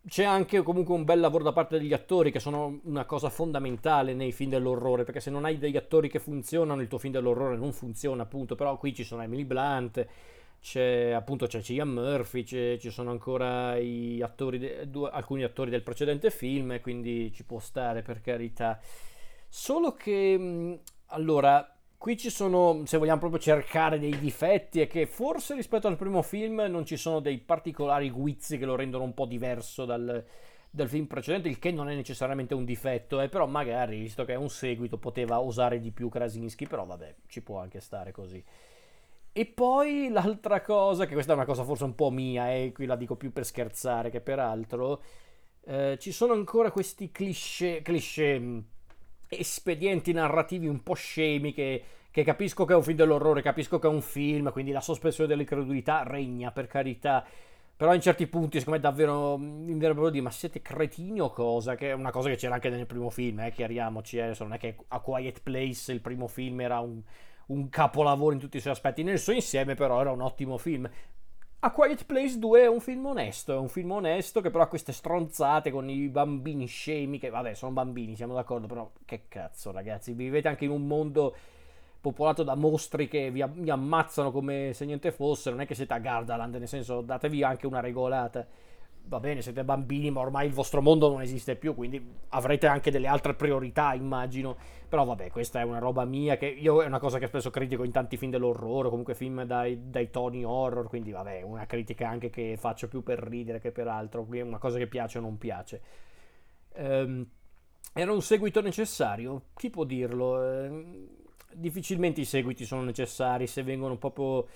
C'è 0.08 0.24
anche 0.24 0.62
comunque 0.62 0.94
un 0.94 1.04
bel 1.04 1.20
lavoro 1.20 1.44
da 1.44 1.52
parte 1.52 1.78
degli 1.78 1.92
attori 1.92 2.32
che 2.32 2.40
sono 2.40 2.80
una 2.84 3.04
cosa 3.04 3.28
fondamentale 3.28 4.14
nei 4.14 4.32
film 4.32 4.48
dell'orrore, 4.48 5.04
perché 5.04 5.20
se 5.20 5.28
non 5.28 5.44
hai 5.44 5.58
degli 5.58 5.76
attori 5.76 6.08
che 6.08 6.18
funzionano 6.18 6.80
il 6.80 6.88
tuo 6.88 6.96
film 6.96 7.12
dell'orrore 7.12 7.58
non 7.58 7.74
funziona 7.74 8.22
appunto, 8.22 8.54
però 8.54 8.78
qui 8.78 8.94
ci 8.94 9.04
sono 9.04 9.22
Emily 9.22 9.44
Blunt, 9.44 10.06
c'è 10.62 11.10
appunto 11.10 11.46
c'è 11.46 11.60
Cillian 11.60 11.90
Murphy, 11.90 12.42
ci 12.44 12.90
sono 12.90 13.10
ancora 13.10 13.72
attori 14.22 14.58
de, 14.58 14.88
due, 14.88 15.10
alcuni 15.12 15.44
attori 15.44 15.68
del 15.68 15.82
precedente 15.82 16.30
film, 16.30 16.80
quindi 16.80 17.30
ci 17.30 17.44
può 17.44 17.58
stare 17.58 18.00
per 18.00 18.22
carità. 18.22 18.80
Solo 19.46 19.92
che 19.92 20.80
allora 21.08 21.77
qui 21.98 22.16
ci 22.16 22.30
sono, 22.30 22.82
se 22.86 22.96
vogliamo 22.96 23.18
proprio 23.18 23.40
cercare 23.40 23.98
dei 23.98 24.16
difetti, 24.18 24.80
è 24.80 24.86
che 24.86 25.06
forse 25.06 25.54
rispetto 25.54 25.88
al 25.88 25.96
primo 25.96 26.22
film 26.22 26.64
non 26.68 26.86
ci 26.86 26.96
sono 26.96 27.18
dei 27.18 27.38
particolari 27.38 28.08
guizzi 28.10 28.56
che 28.56 28.64
lo 28.64 28.76
rendono 28.76 29.02
un 29.04 29.14
po' 29.14 29.26
diverso 29.26 29.84
dal, 29.84 30.24
dal 30.70 30.88
film 30.88 31.06
precedente, 31.06 31.48
il 31.48 31.58
che 31.58 31.72
non 31.72 31.90
è 31.90 31.94
necessariamente 31.94 32.54
un 32.54 32.64
difetto, 32.64 33.20
eh, 33.20 33.28
però 33.28 33.46
magari, 33.46 33.98
visto 33.98 34.24
che 34.24 34.34
è 34.34 34.36
un 34.36 34.48
seguito, 34.48 34.96
poteva 34.96 35.40
osare 35.40 35.80
di 35.80 35.90
più 35.90 36.08
Krasinski, 36.08 36.66
però 36.66 36.86
vabbè, 36.86 37.16
ci 37.26 37.42
può 37.42 37.58
anche 37.58 37.80
stare 37.80 38.12
così. 38.12 38.42
E 39.32 39.46
poi 39.46 40.08
l'altra 40.08 40.62
cosa, 40.62 41.04
che 41.04 41.12
questa 41.12 41.32
è 41.32 41.34
una 41.34 41.44
cosa 41.44 41.64
forse 41.64 41.84
un 41.84 41.94
po' 41.96 42.10
mia, 42.10 42.50
e 42.50 42.66
eh, 42.66 42.72
qui 42.72 42.86
la 42.86 42.96
dico 42.96 43.16
più 43.16 43.32
per 43.32 43.44
scherzare 43.44 44.10
che 44.10 44.20
per 44.20 44.38
altro, 44.38 45.02
eh, 45.64 45.96
ci 46.00 46.12
sono 46.12 46.32
ancora 46.32 46.70
questi 46.70 47.10
cliché, 47.10 47.82
cliché 47.82 48.62
espedienti 49.28 50.12
narrativi 50.12 50.66
un 50.66 50.82
po' 50.82 50.94
scemi 50.94 51.52
che, 51.52 51.82
che, 52.10 52.24
capisco 52.24 52.64
che 52.64 52.72
è 52.72 52.76
un 52.76 52.82
film 52.82 52.96
dell'orrore, 52.96 53.42
capisco 53.42 53.78
che 53.78 53.86
è 53.86 53.90
un 53.90 54.02
film, 54.02 54.50
quindi 54.52 54.72
la 54.72 54.80
sospensione 54.80 55.28
dell'incredulità 55.28 56.02
regna, 56.02 56.50
per 56.50 56.66
carità. 56.66 57.24
Però 57.76 57.94
in 57.94 58.00
certi 58.00 58.26
punti, 58.26 58.58
secondo 58.58 58.80
me, 58.80 58.84
davvero 58.84 59.38
mm, 59.38 59.64
mi 59.64 59.74
verrebbero 59.78 60.10
dire: 60.10 60.24
Ma 60.24 60.30
siete 60.30 60.60
cretini 60.60 61.20
o 61.20 61.30
cosa? 61.30 61.76
Che 61.76 61.90
è 61.90 61.92
una 61.92 62.10
cosa 62.10 62.28
che 62.28 62.36
c'era 62.36 62.54
anche 62.54 62.70
nel 62.70 62.86
primo 62.86 63.08
film, 63.08 63.38
eh, 63.40 63.52
chiariamoci. 63.52 64.18
Eh, 64.18 64.34
non 64.40 64.54
è 64.54 64.58
che 64.58 64.76
A 64.88 64.98
Quiet 65.00 65.42
Place, 65.42 65.92
il 65.92 66.00
primo 66.00 66.26
film, 66.26 66.60
era 66.60 66.80
un, 66.80 67.00
un 67.46 67.68
capolavoro 67.68 68.32
in 68.32 68.40
tutti 68.40 68.56
i 68.56 68.60
suoi 68.60 68.72
aspetti. 68.72 69.04
Nel 69.04 69.20
suo 69.20 69.32
insieme, 69.32 69.74
però, 69.74 70.00
era 70.00 70.10
un 70.10 70.22
ottimo 70.22 70.58
film. 70.58 70.90
A 71.60 71.72
Quiet 71.72 72.04
Place 72.04 72.38
2 72.38 72.60
è 72.60 72.68
un 72.68 72.78
film 72.78 73.06
onesto, 73.06 73.52
è 73.52 73.56
un 73.56 73.68
film 73.68 73.90
onesto 73.90 74.40
che 74.40 74.48
però 74.48 74.62
ha 74.62 74.68
queste 74.68 74.92
stronzate 74.92 75.72
con 75.72 75.90
i 75.90 76.06
bambini 76.06 76.66
scemi, 76.66 77.18
che 77.18 77.30
vabbè 77.30 77.54
sono 77.54 77.72
bambini, 77.72 78.14
siamo 78.14 78.32
d'accordo, 78.34 78.68
però 78.68 78.88
che 79.04 79.22
cazzo 79.26 79.72
ragazzi, 79.72 80.12
vivete 80.12 80.46
anche 80.46 80.66
in 80.66 80.70
un 80.70 80.86
mondo 80.86 81.34
popolato 82.00 82.44
da 82.44 82.54
mostri 82.54 83.08
che 83.08 83.32
vi, 83.32 83.44
vi 83.54 83.70
ammazzano 83.70 84.30
come 84.30 84.72
se 84.72 84.84
niente 84.84 85.10
fosse, 85.10 85.50
non 85.50 85.60
è 85.60 85.66
che 85.66 85.74
siete 85.74 85.94
a 85.94 85.98
Gardaland, 85.98 86.54
nel 86.54 86.68
senso 86.68 87.00
datevi 87.00 87.42
anche 87.42 87.66
una 87.66 87.80
regolata 87.80 88.46
va 89.08 89.20
bene, 89.20 89.40
siete 89.40 89.64
bambini, 89.64 90.10
ma 90.10 90.20
ormai 90.20 90.46
il 90.46 90.52
vostro 90.52 90.82
mondo 90.82 91.08
non 91.08 91.22
esiste 91.22 91.56
più, 91.56 91.74
quindi 91.74 92.00
avrete 92.28 92.66
anche 92.66 92.90
delle 92.90 93.06
altre 93.06 93.34
priorità, 93.34 93.94
immagino. 93.94 94.56
Però 94.88 95.04
vabbè, 95.04 95.30
questa 95.30 95.60
è 95.60 95.64
una 95.64 95.78
roba 95.78 96.04
mia, 96.04 96.36
che 96.36 96.46
io 96.46 96.82
è 96.82 96.86
una 96.86 96.98
cosa 96.98 97.18
che 97.18 97.26
spesso 97.26 97.50
critico 97.50 97.84
in 97.84 97.90
tanti 97.90 98.16
film 98.16 98.30
dell'orrore, 98.30 98.90
comunque 98.90 99.14
film 99.14 99.44
dai, 99.44 99.90
dai 99.90 100.10
toni 100.10 100.44
horror, 100.44 100.88
quindi 100.88 101.10
vabbè, 101.10 101.42
una 101.42 101.66
critica 101.66 102.08
anche 102.08 102.30
che 102.30 102.56
faccio 102.58 102.88
più 102.88 103.02
per 103.02 103.18
ridere 103.18 103.58
che 103.58 103.72
per 103.72 103.88
altro, 103.88 104.26
è 104.30 104.40
una 104.42 104.58
cosa 104.58 104.78
che 104.78 104.86
piace 104.86 105.18
o 105.18 105.22
non 105.22 105.38
piace. 105.38 105.80
Ehm, 106.74 107.26
era 107.94 108.12
un 108.12 108.22
seguito 108.22 108.60
necessario? 108.60 109.46
Chi 109.54 109.70
può 109.70 109.84
dirlo? 109.84 110.44
Ehm, 110.44 111.08
difficilmente 111.54 112.20
i 112.20 112.26
seguiti 112.26 112.64
sono 112.64 112.82
necessari 112.82 113.46
se 113.46 113.62
vengono 113.62 113.96
proprio 113.96 114.46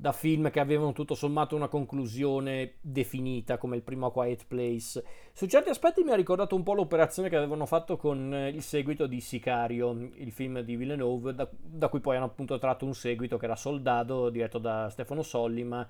da 0.00 0.12
film 0.12 0.50
che 0.50 0.60
avevano 0.60 0.92
tutto 0.92 1.14
sommato 1.14 1.54
una 1.54 1.68
conclusione 1.68 2.76
definita 2.80 3.58
come 3.58 3.76
il 3.76 3.82
primo 3.82 4.10
Quiet 4.10 4.46
Place. 4.46 5.04
Su 5.30 5.44
certi 5.44 5.68
aspetti 5.68 6.02
mi 6.02 6.10
ha 6.10 6.16
ricordato 6.16 6.56
un 6.56 6.62
po' 6.62 6.72
l'operazione 6.72 7.28
che 7.28 7.36
avevano 7.36 7.66
fatto 7.66 7.98
con 7.98 8.32
eh, 8.32 8.48
il 8.48 8.62
seguito 8.62 9.06
di 9.06 9.20
Sicario, 9.20 9.90
il 10.14 10.32
film 10.32 10.60
di 10.60 10.76
Villeneuve, 10.76 11.34
da, 11.34 11.46
da 11.50 11.88
cui 11.88 12.00
poi 12.00 12.16
hanno 12.16 12.24
appunto 12.24 12.56
tratto 12.56 12.86
un 12.86 12.94
seguito 12.94 13.36
che 13.36 13.44
era 13.44 13.56
Soldado, 13.56 14.30
diretto 14.30 14.56
da 14.56 14.88
Stefano 14.88 15.20
Sollima, 15.20 15.86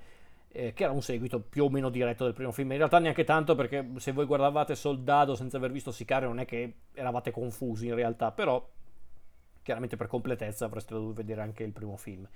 eh, 0.48 0.72
che 0.72 0.82
era 0.82 0.92
un 0.92 1.02
seguito 1.02 1.38
più 1.38 1.62
o 1.62 1.70
meno 1.70 1.88
diretto 1.88 2.24
del 2.24 2.34
primo 2.34 2.50
film. 2.50 2.72
In 2.72 2.78
realtà 2.78 2.98
neanche 2.98 3.22
tanto 3.22 3.54
perché 3.54 3.92
se 3.98 4.10
voi 4.10 4.26
guardavate 4.26 4.74
Soldado 4.74 5.36
senza 5.36 5.58
aver 5.58 5.70
visto 5.70 5.92
Sicario 5.92 6.26
non 6.26 6.40
è 6.40 6.46
che 6.46 6.78
eravate 6.94 7.30
confusi 7.30 7.86
in 7.86 7.94
realtà, 7.94 8.32
però 8.32 8.68
chiaramente 9.62 9.96
per 9.96 10.08
completezza 10.08 10.64
avreste 10.64 10.94
dovuto 10.94 11.14
vedere 11.14 11.42
anche 11.42 11.62
il 11.62 11.70
primo 11.70 11.96
film. 11.96 12.28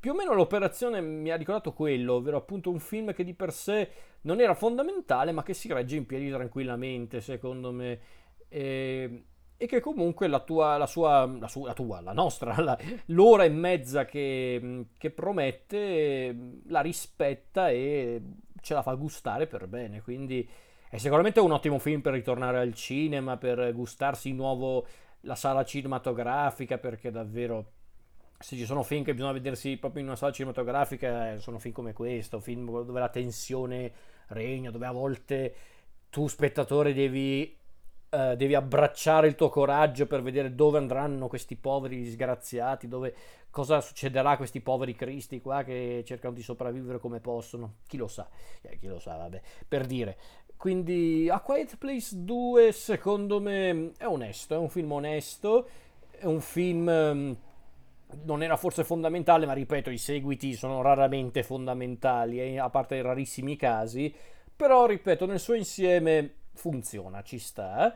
Più 0.00 0.12
o 0.12 0.14
meno 0.14 0.32
l'operazione 0.32 1.02
mi 1.02 1.30
ha 1.30 1.36
ricordato 1.36 1.74
quello, 1.74 2.14
ovvero 2.14 2.38
appunto 2.38 2.70
un 2.70 2.78
film 2.78 3.12
che 3.12 3.22
di 3.22 3.34
per 3.34 3.52
sé 3.52 3.90
non 4.22 4.40
era 4.40 4.54
fondamentale, 4.54 5.30
ma 5.30 5.42
che 5.42 5.52
si 5.52 5.70
regge 5.70 5.96
in 5.96 6.06
piedi 6.06 6.30
tranquillamente, 6.30 7.20
secondo 7.20 7.70
me. 7.70 8.00
E, 8.48 9.24
e 9.58 9.66
che 9.66 9.80
comunque 9.80 10.26
la 10.26 10.40
tua, 10.40 10.78
la 10.78 10.86
sua, 10.86 11.26
la, 11.26 11.48
sua, 11.48 11.66
la 11.66 11.74
tua, 11.74 12.00
la 12.00 12.14
nostra, 12.14 12.58
la, 12.62 12.78
l'ora 13.08 13.44
e 13.44 13.50
mezza 13.50 14.06
che, 14.06 14.86
che, 14.96 15.10
promette 15.10 16.34
la 16.68 16.80
rispetta 16.80 17.68
e 17.68 18.22
ce 18.62 18.72
la 18.72 18.80
fa 18.80 18.94
gustare 18.94 19.46
per 19.46 19.66
bene. 19.66 20.00
Quindi 20.00 20.48
è 20.88 20.96
sicuramente 20.96 21.40
un 21.40 21.52
ottimo 21.52 21.78
film 21.78 22.00
per 22.00 22.14
ritornare 22.14 22.58
al 22.58 22.72
cinema, 22.72 23.36
per 23.36 23.74
gustarsi 23.74 24.30
di 24.30 24.34
nuovo 24.34 24.86
la 25.24 25.34
sala 25.34 25.62
cinematografica, 25.62 26.78
perché 26.78 27.10
davvero 27.10 27.72
se 28.42 28.56
ci 28.56 28.64
sono 28.64 28.82
film 28.82 29.04
che 29.04 29.12
bisogna 29.12 29.32
vedersi 29.32 29.76
proprio 29.76 30.00
in 30.00 30.08
una 30.08 30.16
sala 30.16 30.32
cinematografica, 30.32 31.34
eh, 31.34 31.40
sono 31.40 31.58
film 31.58 31.74
come 31.74 31.92
questo, 31.92 32.40
film 32.40 32.64
dove 32.64 32.98
la 32.98 33.10
tensione 33.10 33.92
regna, 34.28 34.70
dove 34.70 34.86
a 34.86 34.92
volte 34.92 35.54
tu 36.08 36.26
spettatore 36.26 36.94
devi, 36.94 37.54
uh, 38.08 38.34
devi 38.36 38.54
abbracciare 38.54 39.26
il 39.26 39.34
tuo 39.34 39.50
coraggio 39.50 40.06
per 40.06 40.22
vedere 40.22 40.54
dove 40.54 40.78
andranno 40.78 41.28
questi 41.28 41.54
poveri 41.54 42.02
disgraziati, 42.02 42.88
dove, 42.88 43.14
cosa 43.50 43.82
succederà 43.82 44.30
a 44.30 44.36
questi 44.38 44.62
poveri 44.62 44.94
cristi 44.94 45.42
qua 45.42 45.62
che 45.62 46.02
cercano 46.06 46.32
di 46.32 46.42
sopravvivere 46.42 46.98
come 46.98 47.20
possono. 47.20 47.74
Chi 47.86 47.98
lo 47.98 48.08
sa? 48.08 48.26
Eh, 48.62 48.78
chi 48.78 48.86
lo 48.86 48.98
sa, 48.98 49.16
vabbè, 49.16 49.42
per 49.68 49.84
dire. 49.84 50.16
Quindi 50.56 51.28
A 51.30 51.40
Quiet 51.40 51.76
Place 51.76 52.24
2 52.24 52.72
secondo 52.72 53.38
me 53.38 53.92
è 53.98 54.06
onesto, 54.06 54.54
è 54.54 54.58
un 54.58 54.70
film 54.70 54.92
onesto, 54.92 55.68
è 56.10 56.24
un 56.24 56.40
film... 56.40 57.36
Non 58.24 58.42
era 58.42 58.56
forse 58.56 58.84
fondamentale, 58.84 59.46
ma 59.46 59.52
ripeto, 59.52 59.90
i 59.90 59.98
seguiti 59.98 60.54
sono 60.54 60.82
raramente 60.82 61.42
fondamentali, 61.42 62.40
eh, 62.40 62.58
a 62.58 62.68
parte 62.70 62.96
i 62.96 63.02
rarissimi 63.02 63.56
casi, 63.56 64.14
però 64.54 64.86
ripeto, 64.86 65.26
nel 65.26 65.40
suo 65.40 65.54
insieme 65.54 66.34
funziona, 66.54 67.22
ci 67.22 67.38
sta. 67.38 67.94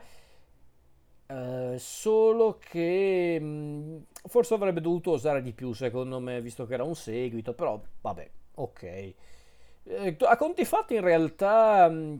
Uh, 1.26 1.76
solo 1.78 2.58
che 2.58 3.38
mh, 3.40 3.44
mm, 3.44 3.96
forse 4.26 4.54
avrebbe 4.54 4.80
dovuto 4.80 5.12
osare 5.12 5.42
di 5.42 5.52
più, 5.52 5.72
secondo 5.72 6.20
me, 6.20 6.40
visto 6.40 6.66
che 6.66 6.74
era 6.74 6.84
un 6.84 6.94
seguito, 6.94 7.54
però 7.54 7.80
vabbè, 8.00 8.30
ok. 8.56 8.82
Eh, 9.84 10.16
a 10.20 10.36
conti 10.36 10.64
fatti, 10.64 10.94
in 10.94 11.00
realtà, 11.00 11.88
mh, 11.88 11.94
mm, 11.94 12.16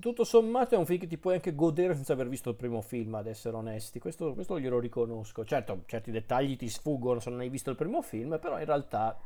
tutto 0.00 0.24
sommato 0.24 0.74
è 0.74 0.78
un 0.78 0.86
film 0.86 1.00
che 1.00 1.06
ti 1.06 1.18
puoi 1.18 1.34
anche 1.34 1.54
godere 1.54 1.94
senza 1.94 2.12
aver 2.12 2.28
visto 2.28 2.50
il 2.50 2.56
primo 2.56 2.80
film, 2.80 3.14
ad 3.14 3.26
essere 3.26 3.56
onesti. 3.56 3.98
Questo, 3.98 4.34
questo 4.34 4.58
glielo 4.58 4.78
riconosco. 4.78 5.44
Certo, 5.44 5.82
certi 5.86 6.10
dettagli 6.10 6.56
ti 6.56 6.68
sfuggono 6.68 7.20
se 7.20 7.30
non 7.30 7.40
hai 7.40 7.48
visto 7.48 7.70
il 7.70 7.76
primo 7.76 8.02
film, 8.02 8.38
però 8.40 8.58
in 8.58 8.64
realtà 8.64 9.18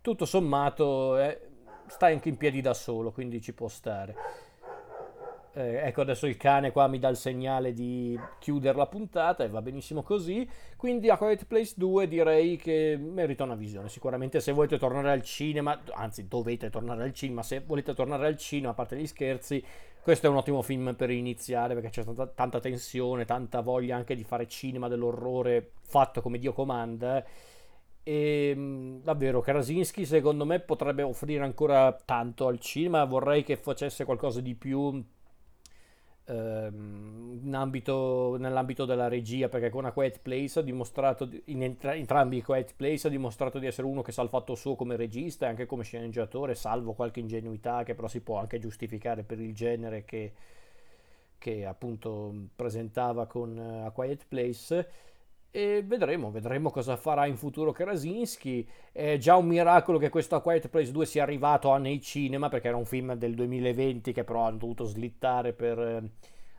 tutto 0.00 0.24
sommato 0.24 1.18
eh, 1.18 1.40
stai 1.86 2.12
anche 2.12 2.28
in 2.28 2.36
piedi 2.36 2.60
da 2.60 2.74
solo, 2.74 3.12
quindi 3.12 3.40
ci 3.40 3.52
può 3.52 3.68
stare. 3.68 4.14
Eh, 5.54 5.86
ecco 5.86 6.00
adesso 6.00 6.26
il 6.26 6.38
cane 6.38 6.72
qua 6.72 6.86
mi 6.86 6.98
dà 6.98 7.08
il 7.08 7.16
segnale 7.16 7.74
di 7.74 8.18
chiudere 8.38 8.74
la 8.78 8.86
puntata 8.86 9.44
e 9.44 9.48
va 9.48 9.60
benissimo 9.60 10.02
così. 10.02 10.48
Quindi 10.76 11.10
a 11.10 11.18
Quiet 11.18 11.44
Place 11.44 11.74
2 11.76 12.08
direi 12.08 12.56
che 12.56 12.98
merita 12.98 13.44
una 13.44 13.54
visione. 13.54 13.88
Sicuramente 13.90 14.40
se 14.40 14.52
volete 14.52 14.78
tornare 14.78 15.10
al 15.10 15.22
cinema, 15.22 15.78
anzi 15.92 16.26
dovete 16.26 16.70
tornare 16.70 17.04
al 17.04 17.12
cinema, 17.12 17.42
se 17.42 17.60
volete 17.60 17.92
tornare 17.94 18.26
al 18.26 18.36
cinema, 18.38 18.70
a 18.70 18.74
parte 18.74 18.96
gli 18.96 19.06
scherzi, 19.06 19.62
questo 20.02 20.26
è 20.26 20.30
un 20.30 20.36
ottimo 20.36 20.62
film 20.62 20.94
per 20.96 21.10
iniziare 21.10 21.74
perché 21.74 21.90
c'è 21.90 22.04
tanta, 22.04 22.26
tanta 22.28 22.58
tensione, 22.58 23.26
tanta 23.26 23.60
voglia 23.60 23.96
anche 23.96 24.16
di 24.16 24.24
fare 24.24 24.48
cinema 24.48 24.88
dell'orrore 24.88 25.72
fatto 25.82 26.22
come 26.22 26.38
Dio 26.38 26.54
comanda. 26.54 27.22
E 28.04 28.48
ehm, 28.48 29.02
davvero 29.02 29.40
Krasinski 29.40 30.06
secondo 30.06 30.44
me 30.46 30.60
potrebbe 30.60 31.02
offrire 31.02 31.44
ancora 31.44 31.92
tanto 31.92 32.46
al 32.46 32.58
cinema. 32.58 33.04
Vorrei 33.04 33.44
che 33.44 33.56
facesse 33.56 34.04
qualcosa 34.06 34.40
di 34.40 34.54
più 34.54 35.04
ambito, 37.52 38.36
nell'ambito 38.38 38.84
della 38.84 39.08
regia, 39.08 39.48
perché 39.48 39.70
con 39.70 39.84
A 39.84 39.92
Quiet 39.92 40.20
Place 40.20 40.58
ha 40.58 40.62
dimostrato, 40.62 41.28
in 41.46 41.62
entra- 41.62 41.94
entrambi 41.94 42.38
i 42.38 42.42
Quiet 42.42 42.74
Place 42.76 43.06
ha 43.06 43.10
dimostrato 43.10 43.58
di 43.58 43.66
essere 43.66 43.86
uno 43.86 44.02
che 44.02 44.12
sa 44.12 44.22
il 44.22 44.28
fatto 44.28 44.54
suo 44.54 44.74
come 44.74 44.96
regista 44.96 45.46
e 45.46 45.48
anche 45.50 45.66
come 45.66 45.84
sceneggiatore, 45.84 46.54
salvo 46.54 46.92
qualche 46.92 47.20
ingenuità 47.20 47.82
che 47.82 47.94
però 47.94 48.08
si 48.08 48.20
può 48.20 48.38
anche 48.38 48.58
giustificare 48.58 49.22
per 49.22 49.40
il 49.40 49.54
genere 49.54 50.04
che, 50.04 50.32
che 51.38 51.66
appunto 51.66 52.32
presentava 52.54 53.26
con 53.26 53.56
uh, 53.56 53.86
A 53.86 53.90
Quiet 53.90 54.26
Place 54.28 55.10
e 55.54 55.82
vedremo, 55.86 56.30
vedremo 56.30 56.70
cosa 56.70 56.96
farà 56.96 57.26
in 57.26 57.36
futuro 57.36 57.72
Krasinski. 57.72 58.66
È 58.90 59.18
già 59.18 59.36
un 59.36 59.46
miracolo 59.46 59.98
che 59.98 60.08
questo 60.08 60.34
A 60.34 60.40
Quiet 60.40 60.68
Place 60.68 60.90
2 60.90 61.04
sia 61.04 61.22
arrivato 61.22 61.76
nei 61.76 62.00
cinema, 62.00 62.48
perché 62.48 62.68
era 62.68 62.78
un 62.78 62.86
film 62.86 63.12
del 63.12 63.34
2020 63.34 64.12
che 64.14 64.24
però 64.24 64.46
hanno 64.46 64.56
dovuto 64.56 64.84
slittare 64.84 65.52
per 65.52 65.78
eh, 65.78 66.10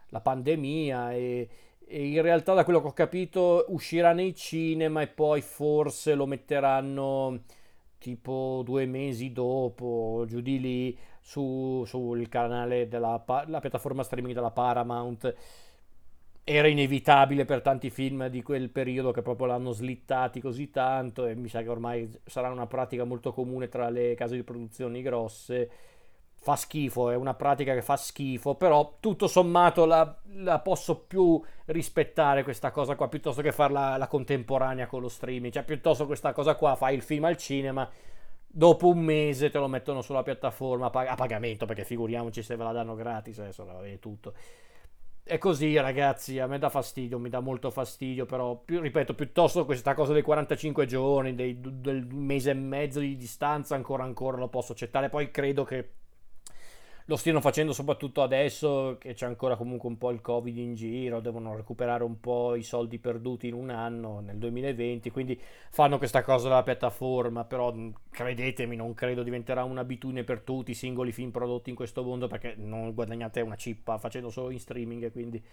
la 0.10 0.22
pandemia 0.22 1.12
e, 1.12 1.50
e, 1.88 2.08
in 2.08 2.22
realtà 2.22 2.54
da 2.54 2.64
quello 2.64 2.82
che 2.82 2.88
ho 2.88 2.94
capito 2.94 3.66
uscirà 3.70 4.14
nei 4.14 4.36
cinema 4.36 5.02
e 5.02 5.08
poi 5.08 5.42
forse 5.42 6.14
lo 6.14 6.28
metteranno 6.28 7.42
tipo 7.98 8.62
due 8.64 8.86
mesi 8.86 9.32
dopo, 9.32 10.24
giù 10.28 10.40
di 10.40 10.60
lì, 10.60 10.98
su, 11.20 11.84
sul 11.88 12.30
canale 12.30 12.88
della 12.88 13.24
la 13.48 13.60
piattaforma 13.60 14.04
streaming 14.04 14.36
della 14.36 14.52
Paramount 14.52 15.36
era 16.46 16.68
inevitabile 16.68 17.46
per 17.46 17.62
tanti 17.62 17.90
film 17.90 18.28
di 18.28 18.42
quel 18.42 18.70
periodo 18.70 19.12
che 19.12 19.22
proprio 19.22 19.48
l'hanno 19.48 19.72
slittati 19.72 20.42
così 20.42 20.70
tanto 20.72 21.26
e 21.26 21.36
mi 21.36 21.48
sa 21.48 21.62
che 21.62 21.70
ormai 21.70 22.10
sarà 22.26 22.52
una 22.52 22.68
pratica 22.68 23.06
molto 23.06 23.32
comune 23.32 23.70
tra 23.70 23.90
le 23.90 24.14
case 24.16 24.36
di 24.36 24.44
produzioni 24.44 25.02
grosse. 25.02 25.70
Fa 26.36 26.58
schifo, 26.58 27.10
è 27.10 27.16
una 27.16 27.36
pratica 27.36 27.74
che 27.74 27.82
fa 27.82 27.96
schifo, 27.96 28.56
però 28.56 28.98
tutto 29.00 29.28
sommato 29.28 29.86
la, 29.86 30.20
la 30.34 30.60
posso 30.60 31.00
più 31.00 31.42
rispettare 31.68 32.44
questa 32.44 32.72
cosa 32.72 32.96
qua 32.96 33.08
piuttosto 33.08 33.42
che 33.42 33.54
farla 33.54 33.96
la 33.96 34.08
contemporanea 34.08 34.88
con 34.88 35.00
lo 35.00 35.08
streaming. 35.08 35.54
Cioè, 35.54 35.64
piuttosto 35.64 36.06
questa 36.06 36.34
cosa 36.34 36.56
qua, 36.56 36.76
fai 36.76 36.96
il 36.96 37.02
film 37.02 37.24
al 37.24 37.38
cinema, 37.38 37.90
dopo 38.46 38.90
un 38.90 39.00
mese 39.00 39.50
te 39.50 39.58
lo 39.58 39.70
mettono 39.70 40.02
sulla 40.02 40.22
piattaforma 40.24 40.92
a 40.92 41.16
pagamento, 41.16 41.66
perché 41.66 41.86
figuriamoci 41.86 42.44
se 42.44 42.58
ve 42.58 42.64
la 42.66 42.74
danno 42.74 42.96
gratis, 42.96 43.40
adesso 43.40 43.82
è 43.82 44.00
tutto 44.00 44.34
è 45.24 45.38
così, 45.38 45.76
ragazzi. 45.78 46.40
A 46.40 46.48
me 46.48 46.60
dà 46.60 46.70
fastidio, 46.70 47.18
mi 47.18 47.30
dà 47.30 47.40
molto 47.40 47.72
fastidio. 47.72 48.26
Però, 48.26 48.56
più, 48.58 48.82
ripeto, 48.82 49.16
piuttosto 49.16 49.66
questa 49.66 49.94
cosa 49.94 50.14
dei 50.14 50.22
45 50.22 50.86
giorni, 50.86 51.34
dei, 51.34 51.58
del 51.60 52.06
mese 52.12 52.52
e 52.52 52.54
mezzo 52.54 53.00
di 53.00 53.16
distanza, 53.16 53.76
ancora 53.76 54.04
ancora 54.04 54.38
lo 54.38 54.50
posso 54.50 54.74
accettare. 54.74 55.10
Poi 55.10 55.32
credo 55.32 55.64
che 55.64 55.90
lo 57.06 57.16
stiano 57.18 57.42
facendo 57.42 57.74
soprattutto 57.74 58.22
adesso 58.22 58.98
che 59.00 59.14
c'è 59.14 59.26
ancora 59.26 59.56
comunque 59.56 59.90
un 59.90 59.98
po' 59.98 60.12
il 60.12 60.22
covid 60.22 60.56
in 60.58 60.74
giro, 60.76 61.20
devono 61.20 61.56
recuperare 61.56 62.04
un 62.04 62.20
po' 62.20 62.56
i 62.56 62.64
soldi 62.64 63.00
perduti 63.00 63.48
in 63.48 63.54
un 63.54 63.70
anno, 63.70 64.20
nel 64.22 64.38
2020, 64.38 65.12
quindi 65.12 65.40
fanno 65.70 65.98
questa 65.98 66.24
cosa 66.24 66.48
della 66.48 66.64
piattaforma, 66.64 67.44
però 67.44 67.74
credetemi, 68.10 68.76
non 68.76 68.94
credo 68.94 69.24
diventerà 69.24 69.64
un'abitudine 69.64 70.24
per 70.24 70.42
tutti 70.42 70.72
i 70.72 70.76
singoli 70.76 71.12
film 71.12 71.32
prodotti 71.32 71.70
in 71.70 71.76
questo 71.76 72.04
mondo 72.04 72.28
perché 72.28 72.56
non 72.58 72.94
guadagnate 72.94 73.42
una 73.42 73.56
cippa 73.56 73.98
facendo 73.98 74.30
solo 74.30 74.52
in 74.52 74.60
streaming, 74.60 75.12
quindi 75.12 75.44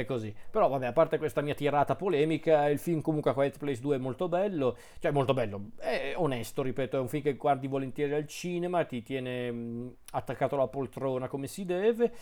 è 0.00 0.04
così. 0.04 0.34
Però 0.50 0.68
vabbè, 0.68 0.86
a 0.86 0.92
parte 0.92 1.18
questa 1.18 1.40
mia 1.40 1.54
tirata 1.54 1.94
polemica, 1.94 2.68
il 2.68 2.78
film 2.78 3.00
comunque 3.00 3.30
a 3.30 3.34
Quiet 3.34 3.58
Place 3.58 3.80
2 3.80 3.96
è 3.96 3.98
molto 3.98 4.28
bello, 4.28 4.76
cioè 4.98 5.12
molto 5.12 5.34
bello, 5.34 5.70
è 5.78 6.14
onesto, 6.16 6.62
ripeto, 6.62 6.96
è 6.96 7.00
un 7.00 7.08
film 7.08 7.22
che 7.22 7.34
guardi 7.34 7.68
volentieri 7.68 8.12
al 8.12 8.26
cinema, 8.26 8.84
ti 8.84 9.02
tiene 9.02 9.50
mh, 9.52 9.94
attaccato 10.12 10.56
alla 10.56 10.68
poltrona 10.68 11.28
come 11.28 11.46
si 11.46 11.64
deve. 11.64 12.12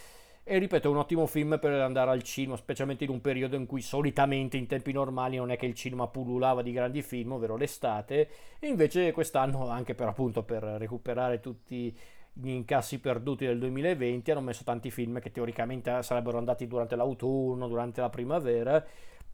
E 0.44 0.58
ripeto, 0.58 0.88
è 0.88 0.90
un 0.90 0.96
ottimo 0.96 1.26
film 1.26 1.56
per 1.60 1.72
andare 1.72 2.10
al 2.10 2.22
cinema, 2.24 2.56
specialmente 2.56 3.04
in 3.04 3.10
un 3.10 3.20
periodo 3.20 3.54
in 3.54 3.64
cui 3.64 3.80
solitamente 3.80 4.56
in 4.56 4.66
tempi 4.66 4.90
normali 4.90 5.36
non 5.36 5.52
è 5.52 5.56
che 5.56 5.66
il 5.66 5.74
cinema 5.74 6.08
pullulava 6.08 6.62
di 6.62 6.72
grandi 6.72 7.00
film, 7.00 7.32
ovvero 7.32 7.56
l'estate, 7.56 8.28
e 8.58 8.66
invece 8.66 9.12
quest'anno, 9.12 9.68
anche 9.68 9.94
per 9.94 10.08
appunto 10.08 10.42
per 10.42 10.64
recuperare 10.64 11.38
tutti 11.38 11.96
gli 12.32 12.48
incassi 12.48 12.98
perduti 12.98 13.44
del 13.44 13.58
2020 13.58 14.30
hanno 14.30 14.40
messo 14.40 14.64
tanti 14.64 14.90
film 14.90 15.20
che 15.20 15.30
teoricamente 15.30 16.02
sarebbero 16.02 16.38
andati 16.38 16.66
durante 16.66 16.96
l'autunno, 16.96 17.68
durante 17.68 18.00
la 18.00 18.08
primavera, 18.08 18.84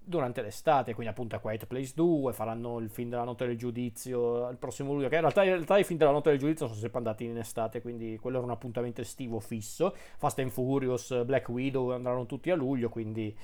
durante 0.08 0.42
l'estate, 0.42 0.94
quindi 0.94 1.12
appunto 1.12 1.36
a 1.36 1.38
Quiet 1.38 1.66
Place 1.66 1.92
2, 1.94 2.32
faranno 2.32 2.78
il 2.78 2.88
film 2.88 3.10
della 3.10 3.24
notte 3.24 3.46
del 3.46 3.56
giudizio 3.56 4.48
il 4.48 4.56
prossimo 4.56 4.92
luglio, 4.94 5.08
che 5.08 5.16
in 5.16 5.20
realtà, 5.20 5.44
in 5.44 5.50
realtà 5.50 5.78
i 5.78 5.84
film 5.84 5.98
della 5.98 6.10
notte 6.10 6.30
del 6.30 6.38
giudizio 6.38 6.66
sono 6.66 6.78
sempre 6.78 6.98
andati 6.98 7.24
in 7.24 7.36
estate, 7.36 7.80
quindi 7.82 8.18
quello 8.18 8.38
era 8.38 8.46
un 8.46 8.52
appuntamento 8.52 9.00
estivo 9.02 9.38
fisso, 9.38 9.94
Fast 10.16 10.38
and 10.38 10.50
Furious, 10.50 11.24
Black 11.24 11.48
Widow 11.48 11.90
andranno 11.90 12.26
tutti 12.26 12.50
a 12.50 12.56
luglio, 12.56 12.88
quindi 12.88 13.36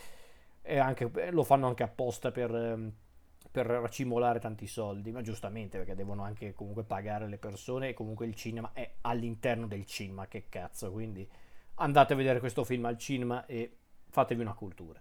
anche, 0.66 1.10
lo 1.30 1.42
fanno 1.42 1.66
anche 1.66 1.82
apposta 1.82 2.30
per 2.30 2.54
ehm, 2.54 2.92
per 3.54 3.66
racimolare 3.66 4.40
tanti 4.40 4.66
soldi, 4.66 5.12
ma 5.12 5.22
giustamente 5.22 5.78
perché 5.78 5.94
devono 5.94 6.24
anche 6.24 6.54
comunque 6.54 6.82
pagare 6.82 7.28
le 7.28 7.38
persone 7.38 7.90
e 7.90 7.94
comunque 7.94 8.26
il 8.26 8.34
cinema 8.34 8.72
è 8.72 8.96
all'interno 9.02 9.68
del 9.68 9.86
cinema, 9.86 10.26
che 10.26 10.48
cazzo, 10.48 10.90
quindi 10.90 11.24
andate 11.74 12.14
a 12.14 12.16
vedere 12.16 12.40
questo 12.40 12.64
film 12.64 12.84
al 12.86 12.98
cinema 12.98 13.46
e 13.46 13.76
fatevi 14.08 14.40
una 14.40 14.54
cultura. 14.54 15.00